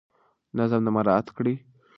[0.57, 1.55] نظم مراعات کړئ.